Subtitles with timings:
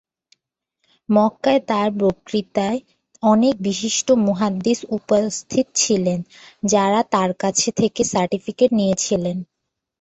[1.09, 2.79] মক্কায় তার বক্তৃতায়
[3.23, 6.19] অনেক বিশিষ্ট মুহাদ্দিস উপস্থিত ছিলেন,
[6.63, 9.37] যারা তার কাছ থেকে সার্টিফিকেট নিয়েছিলেন।